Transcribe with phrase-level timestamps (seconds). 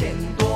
[0.00, 0.49] 钱多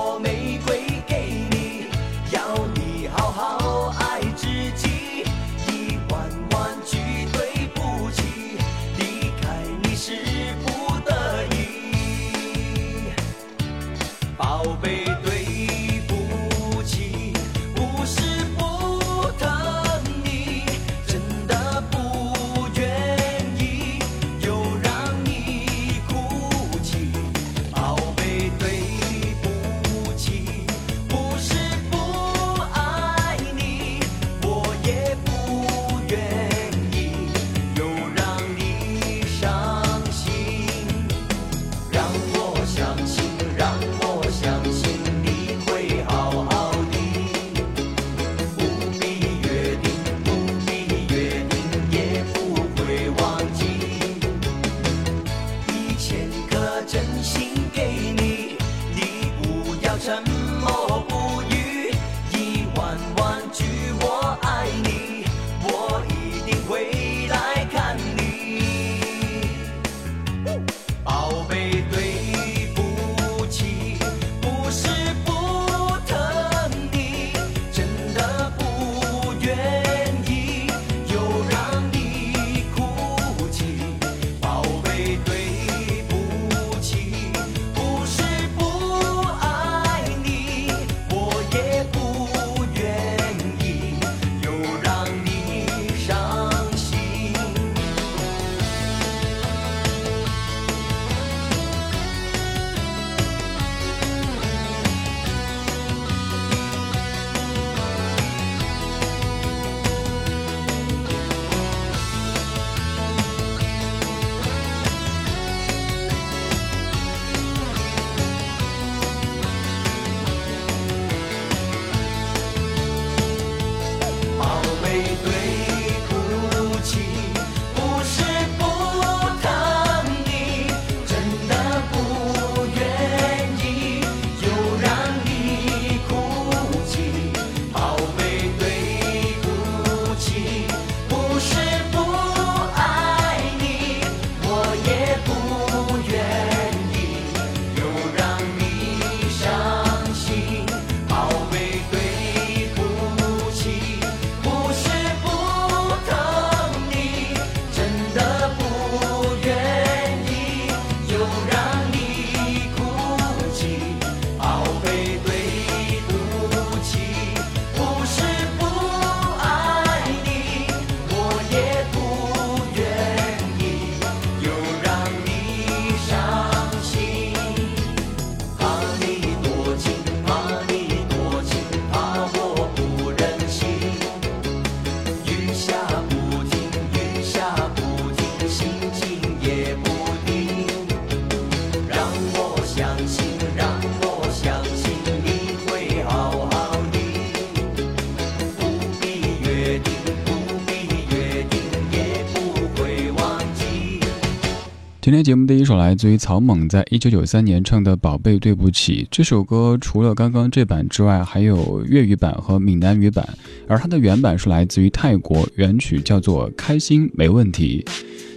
[205.15, 213.25] 今天节目第一首来自于草蜢在一九九三年唱的《宝贝对不起》这首歌，除了刚刚这版之外，还有粤语版和闽南语版，
[213.69, 217.85] 而它的原版是来自于泰国，原曲叫做《开心没问题》。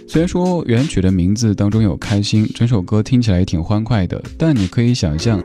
[0.06, 5.42] 虽然说原曲的名字当中有“开心”，整首歌听起来也挺欢快的，但你可以想象，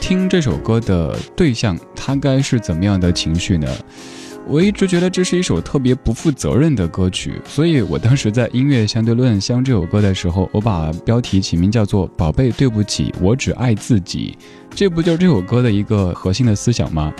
[0.00, 3.68] 听这首歌的对象他该是怎么样的情绪呢？
[4.46, 14.36] 我一直觉得这是一首特别不负责任的歌曲，所以我当时在音乐相对论相这首歌的时候，我把标题起名叫做“宝贝，对不起，我只爱自己”，
[14.74, 17.12] 这不就是这首歌的一个核心的思想吗？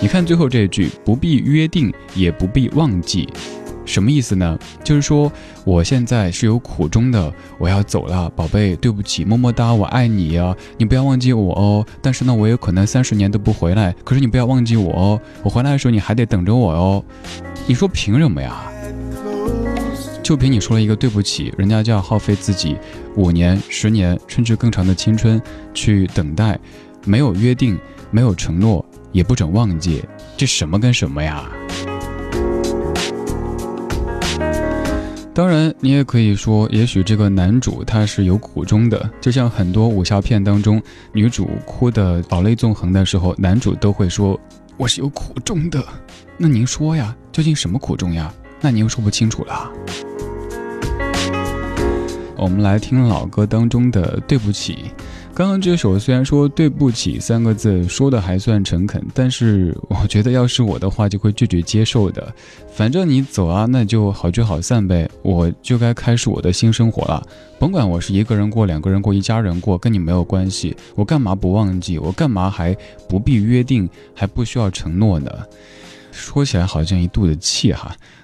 [0.00, 3.28] 你看最后这一句，不必约定，也不必忘记。
[3.84, 4.58] 什么意思呢？
[4.84, 5.30] 就是说
[5.64, 11.86] 我现在是有苦衷的，我要走了，宝贝，对不起，么么哒，我爱你呀，你不要忘记我哦。
[12.00, 17.04] 但是呢，我有可能三十年都不回来，可是你不要忘记我哦，我回来的时候你还得等着我哦。
[17.66, 18.62] 你说凭什么呀？
[20.22, 22.76] 就凭你说了一个对不起，人家就要耗费自己
[23.16, 25.42] 五年、十年甚至更长的青春
[25.74, 26.58] 去等待，
[27.04, 27.76] 没有约定，
[28.12, 30.04] 没有承诺，也不准忘记，
[30.36, 31.50] 这什么跟什么呀？
[35.34, 40.80] 当然，你也可以说，也许这个男主他是有苦衷的，就像很多武侠片当中，
[41.10, 44.38] 女主哭的老泪纵横的时候，男主都会说
[44.76, 45.82] ：“我是有苦衷的。”
[46.36, 48.32] 那您说呀，究竟什么苦衷呀？
[48.60, 49.72] 那您又说不清楚了。
[52.36, 54.74] 我们来听老歌当中的《对不起》，
[55.42, 62.32] 刚刚这首虽然说对不起三个字说的还算诚恳，但是我觉得要是我的话就会拒绝接受的。
[62.72, 67.26] 反正你走啊，那就好聚好散呗，我就该开始我的新生活了。
[67.58, 70.76] 甭管我是一个人过、两个人过、一家人过，跟你没有关系。
[70.94, 71.98] 我干嘛不忘记？
[71.98, 72.72] 我干嘛还
[73.08, 73.90] 不必约定？
[74.14, 75.28] 还不需要承诺呢？
[76.12, 77.92] 说起来好像一肚子气哈。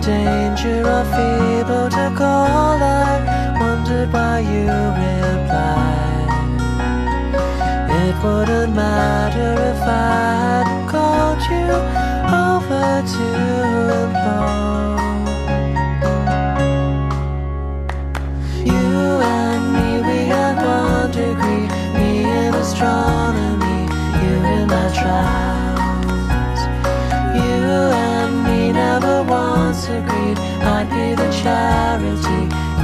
[0.00, 4.66] danger or feeble to call, I wondered why you
[5.02, 6.28] replied.
[8.02, 11.68] It wouldn't matter if I hadn't called you
[12.46, 13.26] over to
[14.04, 14.87] implore.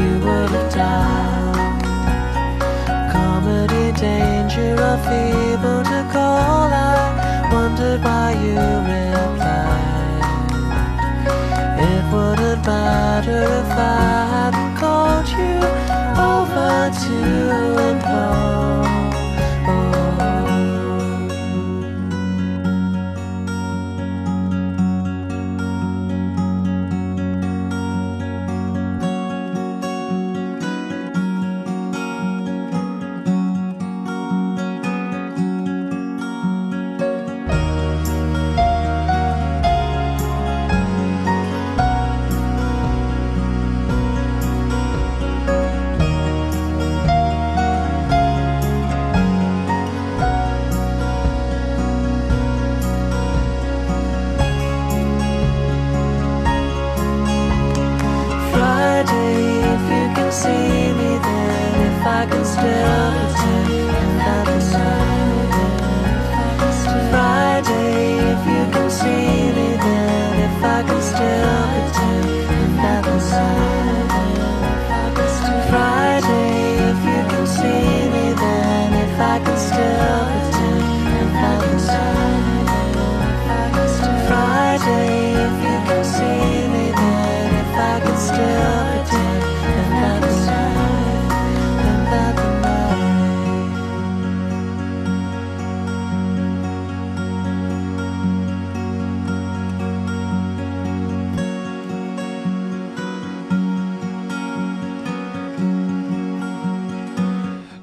[0.01, 1.83] You would have died.
[3.13, 8.59] Comedy, danger, or feeble to call, I wondered why you
[8.91, 10.25] replied.
[11.89, 14.24] It wouldn't matter if I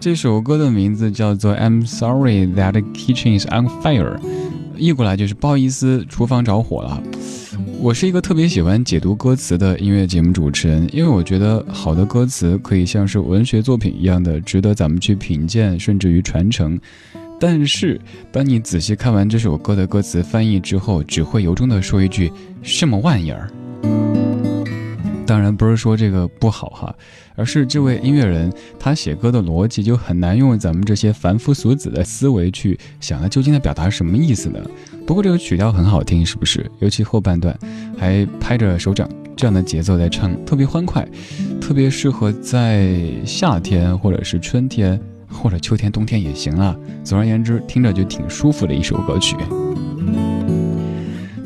[0.01, 4.17] 这首歌的名字叫做《I'm Sorry That Kitchen Is on Fire》，
[4.75, 7.03] 译过来就是不好意思，厨房着火了。
[7.79, 16.79] 我是一个特别喜欢解读歌词的音乐节目主持人，因为我觉得好的歌词可以像是文学作品一样的值得咱们去品鉴，甚至于传承。
[17.39, 22.31] 但是，当你仔细看完这首歌的歌词翻译之后，只会由衷的说一句：
[22.63, 23.47] 什么玩意儿？
[25.31, 26.93] 当然不是说这个不好哈，
[27.37, 34.59] 而是这位音乐人他写歌的逻辑就很难用咱们这些凡夫俗子的思维去想他究竟在表达什么意思呢？
[35.07, 36.69] 不过这个曲调很好听，是不是？
[36.79, 37.57] 尤其后半段
[37.97, 41.07] 还拍着手掌这样的节奏在唱，特别欢快，
[41.61, 46.75] 特别适合在夏天或者是春天或者秋天、冬天也行啊。
[47.05, 49.37] 总而言之，听着就挺舒服的一首歌曲。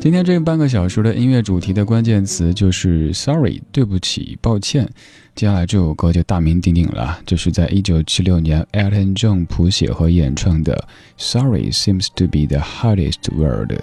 [0.06, 4.88] 今天这半个小时的音乐主题的关键词就是 “sorry”，对不起，抱歉。
[5.34, 10.86] 接下来这首歌就大名鼎鼎了，就是在一九七六年 Elton John 谱写和演唱的
[11.16, 13.80] “Sorry Seems to Be the Hardest Word”。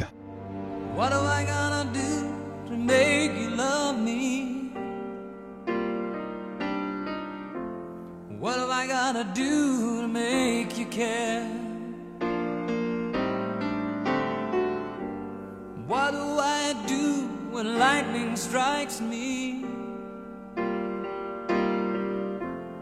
[16.03, 19.63] What do I do when lightning strikes me?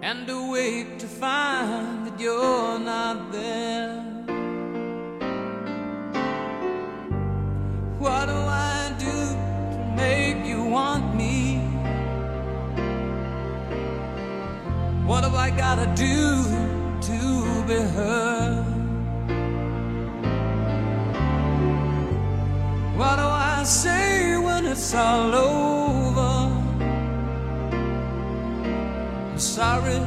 [0.02, 4.02] And awake to find that you're not there.
[8.00, 9.18] What do I do
[9.74, 11.58] to make you want me?
[15.06, 16.44] What have I gotta do
[17.08, 18.41] to be heard?
[23.04, 26.50] I say when it's all over.
[29.38, 30.02] Sorry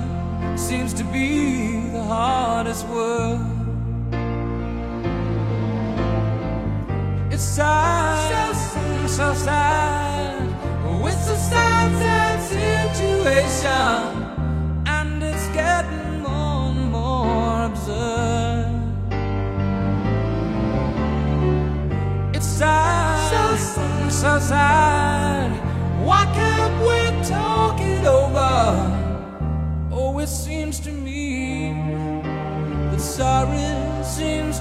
[0.56, 3.40] seems to be the hardest word.
[7.30, 10.48] It's sad, so, so sad.
[11.06, 14.02] It's a sad, sad situation,
[14.86, 18.33] and it's getting more and more absurd.
[24.25, 24.54] So.
[26.09, 28.57] Why can't we talk it over?
[29.93, 31.73] Oh, it seems to me
[32.90, 34.53] that sorry seems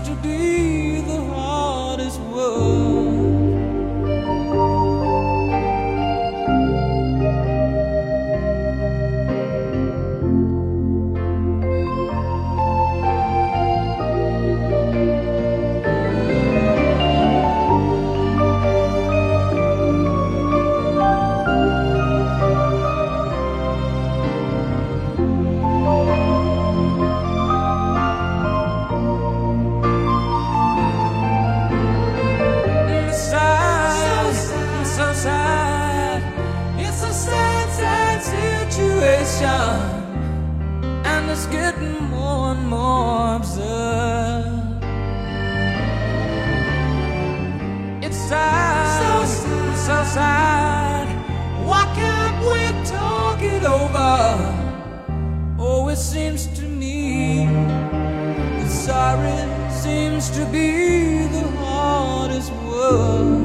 [62.93, 63.42] love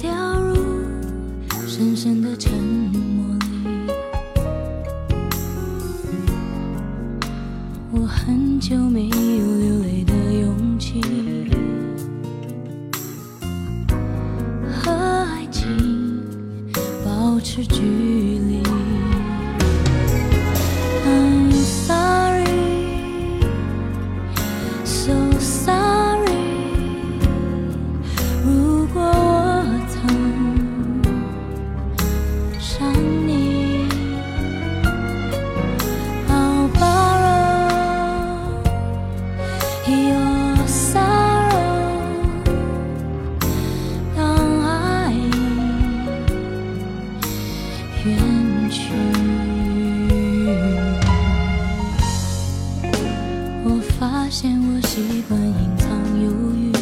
[0.00, 0.56] 掉入
[1.68, 3.92] 深深的沉默里。
[7.92, 11.02] 我很久没有流泪的勇气，
[14.72, 16.24] 和爱情
[17.04, 18.49] 保持距离。
[48.04, 48.16] 远
[48.70, 48.92] 去。
[53.62, 55.88] 我发现我习惯隐藏
[56.22, 56.72] 犹豫，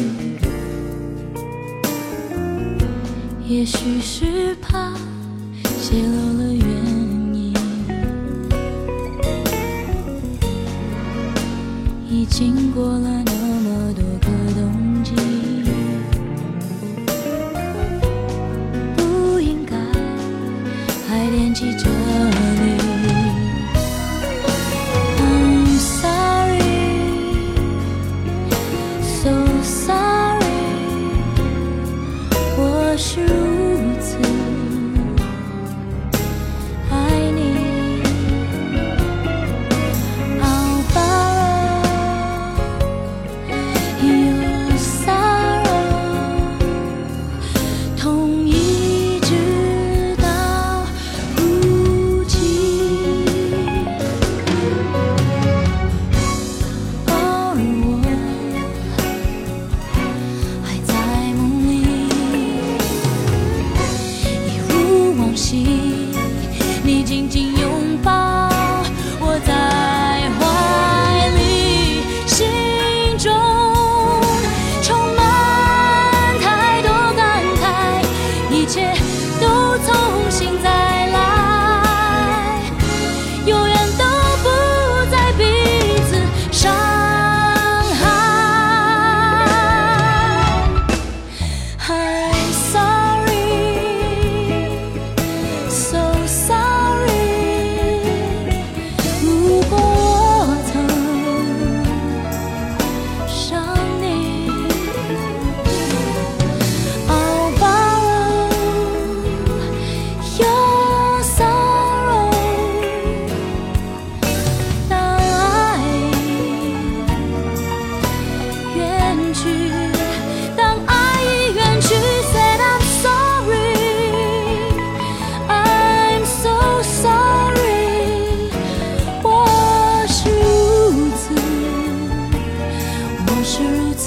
[3.47, 4.93] 也许是怕
[5.63, 6.67] 泄露了原
[7.33, 7.53] 因。
[12.09, 13.18] 已经过了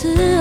[0.02, 0.31] 此。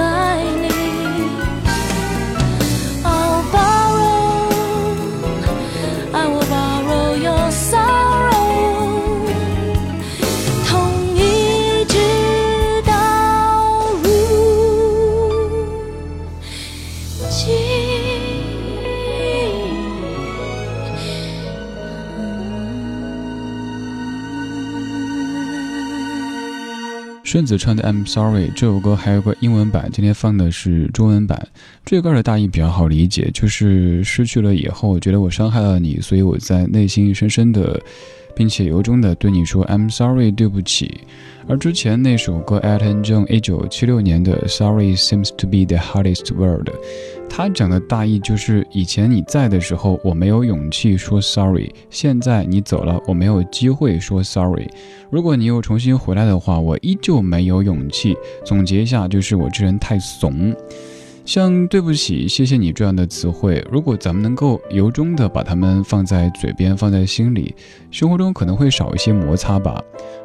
[27.51, 31.45] 子唱的《I'm Sorry》这首歌还有个英文版，今天放的是中文版。
[31.83, 37.77] 这歌的大意比较好理解，就是失去了以后，觉得我伤害了你，所以我在内心深深的。
[38.33, 41.01] 并且由衷的对你说 "I'm sorry，对不起。
[41.51, 46.69] 而之前那首歌 Elton John 一九七六年的 Sorry seems to be the hardest word，
[47.29, 54.69] 它讲的大意就是以前你在的时候我没有勇气说 sorry，现在你走了我没有机会说 sorry。
[55.09, 58.15] 如果你又重新回来的话，我依旧没有勇气。
[58.45, 60.55] 总结一下，就是我这人太怂。
[61.23, 67.55] 像对不起、谢谢你这样的词汇，如果咱们能够由衷的把它们放在嘴边、放在心里，
[67.91, 69.81] 生活中可能会少一些摩擦吧。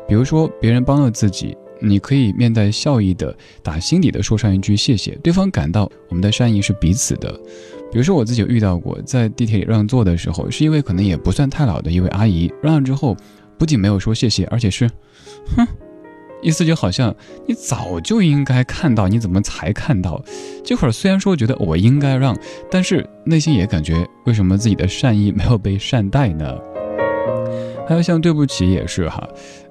[0.08, 7.30] 比如说，别人帮了自己，你可以面带笑意的、打心底的说上一句谢谢，对方感到我们的善意是彼此的。
[7.92, 13.16] 比如说，我自己遇到过，在地铁里让座的时候，是一位可能也不算太老的一位阿姨，让了之后，
[13.58, 14.90] 不仅没有说谢谢，而且是，
[15.56, 15.66] 哼。
[16.42, 17.14] 意思就好像
[17.46, 20.22] 你早就应该看到，你怎么才看到？
[20.64, 22.36] 这会儿虽然说觉得我应该让，
[22.70, 26.56] 但是内心也感觉为什么自己的善意没有被善待呢？
[27.86, 29.26] 还有像对不起也是哈，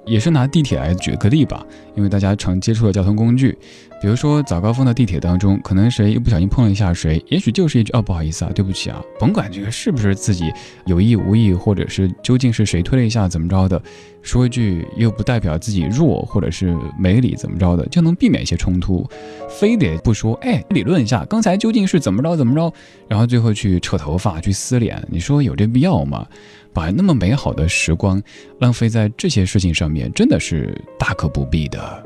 [0.06, 3.58] 也是拿地铁来举个例吧，因为大家常接触的交通工具。
[4.02, 10.52] 比如说早高峰的地铁当中，可能谁一不小心碰了一下谁，也许就是一句哦不好意思啊，对不起啊，甭管这个是不是自己
[10.86, 13.82] 有意无意，或者是究竟是谁推了一下怎么着的，
[14.22, 19.08] 说一句又不代表自己弱或者是没理怎么着的，就能避免一些冲突。
[19.50, 22.72] 非得不说，哎，理论一下刚才究竟是怎么着怎么着，
[23.08, 26.28] 然后最后去扯头发去撕脸，你说有这必要吗？
[26.76, 28.22] 把那么美好的时光
[28.60, 32.04] 浪费在这些事情上面，真的是大可不必的。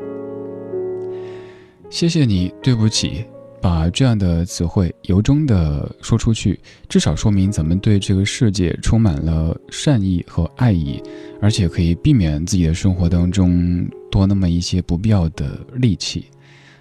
[1.90, 3.26] 谢谢你，对不起，
[3.60, 11.02] 把这样的词汇由衷的说出去，至少说明咱们对这个世界充满了善意和爱意，
[11.42, 16.26] 而且可以避免自己的生活当中多那么一些不必要的戾气。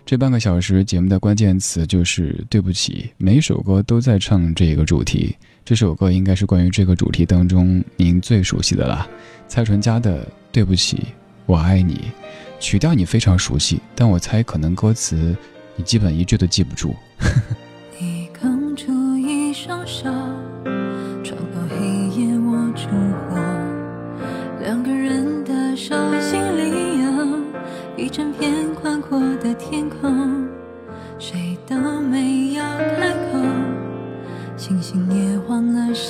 [0.08, 9.06] 这半个小时节目的关键词就是对不起，每首歌都在唱这个主题，这首歌应该是关于这个主题当中您最熟悉的啦，
[9.48, 11.08] 蔡淳佳的对不起，
[11.44, 12.10] 我爱你。
[12.58, 15.36] 曲调你非常熟悉，但我猜可能歌词
[15.76, 16.96] 你基本一句都记不住。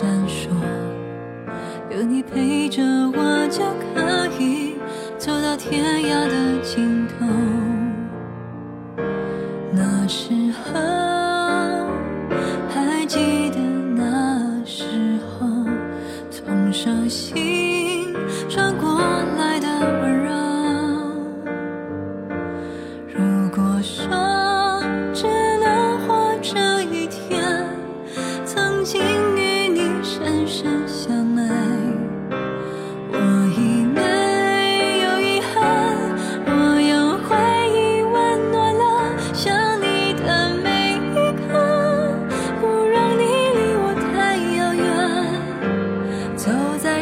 [0.08, 0.48] 闪烁，
[1.90, 3.62] 有你陪着我就
[3.94, 4.76] 可以。
[5.18, 7.26] 走到天涯的尽头，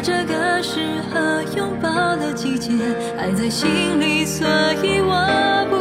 [0.06, 2.70] 这个适合拥抱的季节
[3.18, 4.46] 爱在心里所
[4.80, 5.75] 以我不